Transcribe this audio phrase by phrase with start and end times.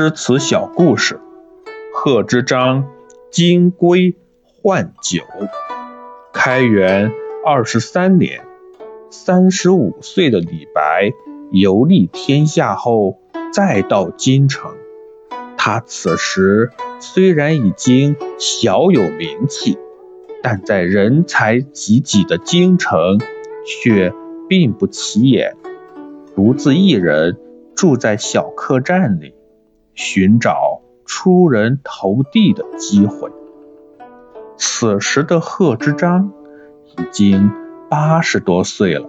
[0.00, 1.18] 诗词小故事：
[1.92, 2.86] 贺知章
[3.32, 4.14] 金龟
[4.44, 5.24] 换酒。
[6.32, 7.10] 开元
[7.44, 8.44] 二十三年，
[9.10, 11.10] 三十五岁的李白
[11.50, 13.18] 游历天下后，
[13.52, 14.70] 再到京城。
[15.56, 16.70] 他此时
[17.00, 19.78] 虽然已经小有名气，
[20.44, 23.18] 但在人才济济的京城
[23.66, 24.12] 却
[24.48, 25.56] 并不起眼，
[26.36, 27.36] 独自一人
[27.74, 29.34] 住在小客栈里。
[29.98, 33.32] 寻找出人头地的机会。
[34.56, 36.32] 此时的贺知章
[36.84, 37.50] 已经
[37.90, 39.08] 八十多岁了，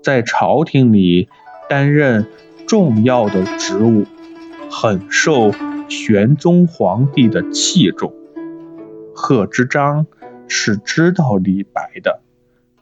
[0.00, 1.28] 在朝廷里
[1.68, 2.28] 担任
[2.68, 4.04] 重要的职务，
[4.70, 5.50] 很受
[5.88, 8.14] 玄宗皇帝的器重。
[9.16, 10.06] 贺知章
[10.46, 12.20] 是知道李白的，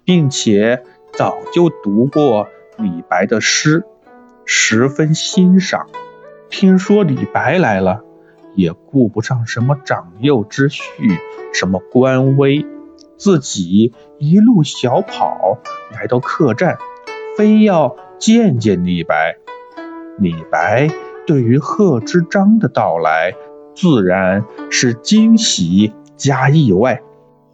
[0.04, 0.82] 并且
[1.14, 3.84] 早就读过李白的诗，
[4.44, 5.86] 十分欣赏。
[6.50, 8.02] 听说李白来了，
[8.56, 10.82] 也顾不上什么长幼之序，
[11.54, 12.66] 什么官威，
[13.16, 15.58] 自己一路小跑
[15.92, 16.76] 来到客栈，
[17.38, 19.36] 非要见见李白。
[20.18, 20.88] 李白
[21.24, 23.32] 对于贺知章的到来，
[23.74, 27.00] 自然是惊喜加意外，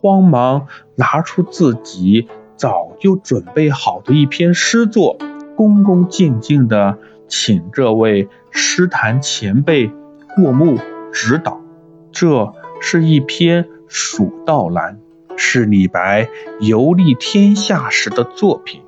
[0.00, 5.18] 慌忙拿出自己早就准备好的一篇诗作，
[5.54, 6.96] 恭恭敬敬的。
[7.28, 9.90] 请这位诗坛前辈
[10.36, 10.78] 过目
[11.12, 11.60] 指导。
[12.12, 15.00] 这是一篇《蜀道难》，
[15.36, 16.28] 是李白
[16.60, 18.82] 游历天下时的作品。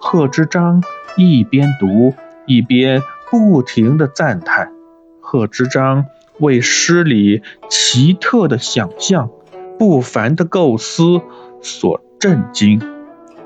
[0.00, 0.82] 贺知章
[1.16, 2.14] 一边读
[2.46, 4.72] 一边不停地赞叹，
[5.20, 6.06] 贺知章
[6.38, 9.30] 为诗里奇特的想象、
[9.78, 11.20] 不凡的构思
[11.60, 12.80] 所震惊，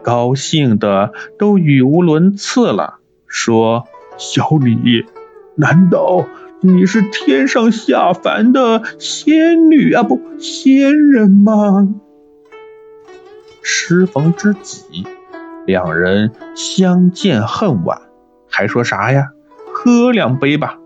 [0.03, 3.87] 高兴的都语无伦次了，说。
[4.17, 5.07] 小李，
[5.57, 6.27] 难道
[6.61, 10.03] 你是天上下凡的仙女啊？
[10.03, 11.95] 不，仙人吗？
[13.63, 15.07] 时逢知己，
[15.67, 18.03] 两人相见恨晚，
[18.49, 19.31] 还说啥呀？
[19.73, 20.79] 喝两杯吧。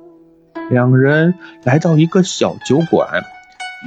[0.69, 3.22] 两人来到一个小酒馆，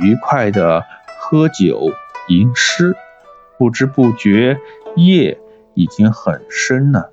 [0.02, 0.86] 愉快的
[1.20, 1.92] 喝酒
[2.30, 2.96] 吟诗，
[3.58, 4.60] 不知不觉
[4.96, 5.40] 夜
[5.74, 7.12] 已经很深了。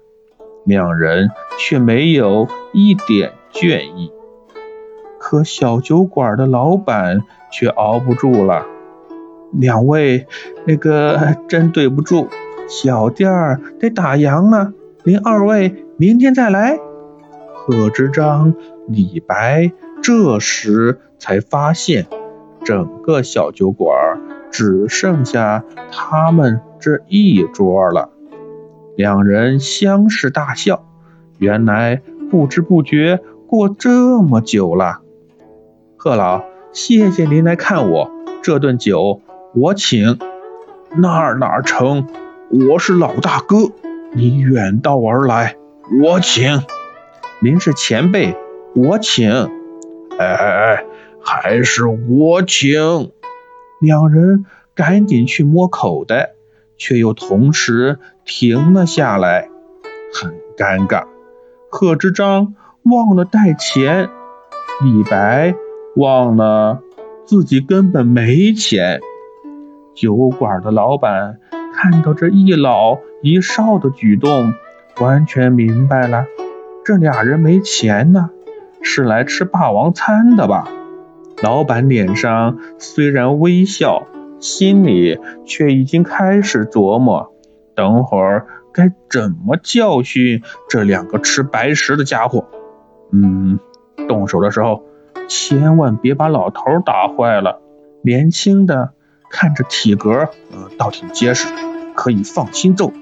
[0.67, 4.11] 两人却没有一点倦意，
[5.21, 7.23] 可小酒馆的老板
[7.53, 8.67] 却熬不住了。
[9.53, 10.27] 两位，
[10.67, 12.29] 那个真对不住，
[12.69, 14.73] 小店儿得打烊了，
[15.05, 16.77] 您二位明天再来。
[17.55, 18.53] 贺知章、
[18.89, 19.71] 李白
[20.03, 22.07] 这时才发现，
[22.65, 23.95] 整个小酒馆
[24.51, 28.11] 只剩下他们这一桌了。
[28.97, 30.87] 两人相视大笑，
[31.39, 35.03] 原来不知不觉过这么久了。
[35.99, 38.11] 贺老，谢谢您来看我，
[38.43, 39.21] 这顿酒
[39.55, 40.19] 我请。
[40.97, 42.07] 那哪成？
[42.49, 43.71] 我是老大哥，
[44.13, 45.57] 你远道而来，
[46.01, 46.63] 我请。
[47.41, 48.35] 您是前辈，
[48.75, 49.31] 我请。
[50.19, 50.85] 哎哎哎，
[51.21, 53.11] 还是我请。
[53.79, 56.36] 两人赶紧去摸口袋。
[56.79, 59.49] 却又同时停了下来，
[60.13, 61.05] 很尴尬。
[61.71, 64.09] 贺知章忘了带钱，
[64.83, 65.55] 李白
[65.97, 66.81] 忘了
[67.25, 69.01] 自己根本没钱。
[69.95, 71.39] 酒馆的老板
[71.75, 74.53] 看到这一老一少的举动，
[75.01, 76.27] 完全明白了，
[76.85, 78.31] 这俩人没钱呢，
[78.83, 80.69] 是来吃霸王餐的吧？
[81.43, 84.07] 老板脸上虽然微笑。
[84.41, 87.33] 心里却已经开始琢磨，
[87.75, 92.47] 等会儿该怎么教训这两个吃白食的家伙。
[93.13, 93.59] 嗯，
[94.09, 94.83] 动手的时候
[95.29, 97.61] 千万别把老头打坏了。
[98.03, 98.93] 年轻的
[99.31, 101.49] 看着体格，呃，倒挺结实，
[101.95, 102.93] 可以放心揍。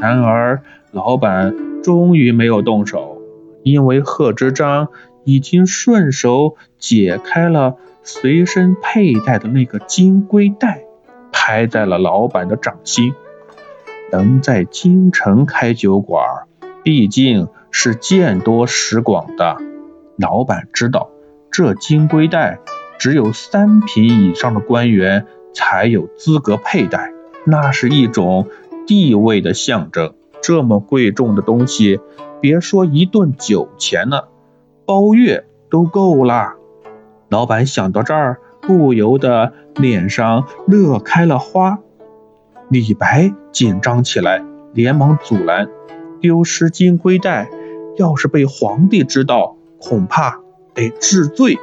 [0.00, 3.20] 然而，老板终于没有动手，
[3.62, 4.88] 因为贺知章
[5.24, 7.76] 已经顺手解开了。
[8.02, 10.84] 随身佩戴的那个金龟带，
[11.30, 13.14] 拍在了老板的掌心。
[14.10, 16.22] 能在京城开酒馆，
[16.82, 19.56] 毕竟是见多识广的。
[20.16, 21.10] 老板知道，
[21.50, 22.58] 这金龟带
[22.98, 27.12] 只有三品以上的官员才有资格佩戴，
[27.46, 28.48] 那是一种
[28.86, 30.14] 地位的象征。
[30.42, 32.00] 这么贵重的东西，
[32.40, 34.28] 别说一顿酒钱了，
[34.84, 36.56] 包月都够了。
[37.32, 41.78] 老板想到这儿，不由得脸上乐开了花。
[42.68, 44.44] 李白紧张起来，
[44.74, 45.70] 连忙阻拦
[46.20, 47.48] ：“丢失金龟带，
[47.96, 50.40] 要是被皇帝知道，恐怕
[50.74, 51.58] 得治罪。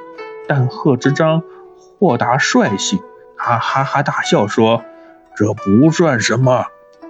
[0.48, 1.44] 但贺知章
[1.78, 2.98] 豁达率性，
[3.38, 4.82] 他哈哈大笑说
[5.38, 6.66] ：“这不算什么。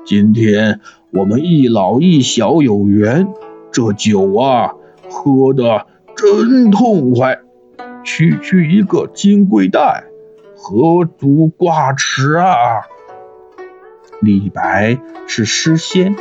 [0.06, 0.82] 今天
[1.14, 3.30] 我们一老一小有缘，
[3.72, 4.74] 这酒啊，
[5.10, 7.40] 喝的真痛快。
[8.04, 10.06] 区区一个金龟袋，
[10.56, 12.82] 何足挂齿啊！”
[14.22, 14.98] 李白
[15.28, 16.16] 是诗仙，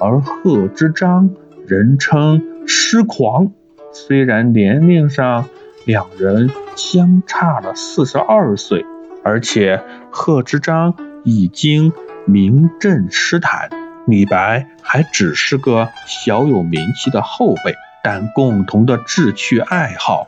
[0.00, 1.30] 而贺知章
[1.66, 3.52] 人称诗狂。
[3.92, 5.46] 虽然年龄上
[5.84, 8.86] 两人相差了四十二岁，
[9.22, 10.94] 而且贺知章
[11.24, 11.92] 已经
[12.24, 13.68] 名震诗坛，
[14.06, 17.74] 李白还只是个小有名气的后辈。
[18.04, 20.26] 但共同的志趣爱好、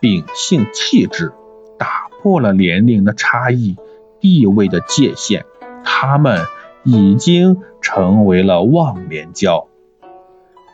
[0.00, 1.32] 秉性气质，
[1.78, 3.76] 打破了年龄的差异、
[4.20, 5.44] 地位的界限，
[5.84, 6.40] 他们。
[6.86, 9.68] 已经成为了忘年交。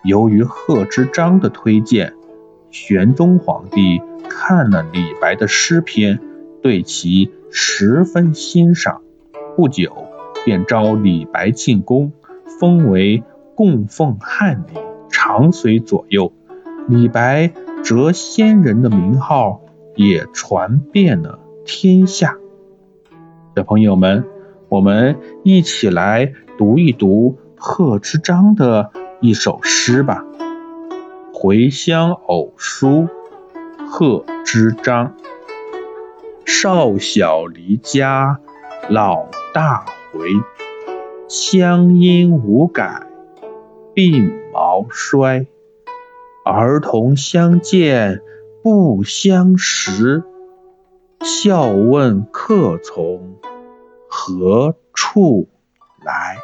[0.03, 2.15] 由于贺知章的推荐，
[2.73, 6.19] 玄宗皇帝看了李白的诗篇，
[6.65, 9.03] 对其十分欣赏。
[9.57, 10.09] 不久，
[10.45, 12.13] 便召李白进宫，
[12.59, 13.23] 封为
[13.55, 16.33] 供奉翰林，常随左右。
[16.89, 17.53] 李白
[17.91, 19.63] 谪仙人的名号
[19.97, 22.37] 也传遍了天下。
[23.57, 24.25] 小朋友们。
[24.69, 30.25] 我们一起来读一读贺知章的一首诗吧，
[31.37, 33.09] 《回乡偶书》
[33.89, 35.17] 贺知章。
[36.47, 38.39] 少小离家
[38.89, 40.29] 老大回，
[41.27, 43.09] 乡音无改
[43.93, 45.49] 鬓毛衰。
[46.45, 48.21] 儿童相见
[48.63, 50.25] 不相识，
[51.23, 53.37] 笑问客从。
[54.13, 55.49] 何处
[56.05, 56.37] 来？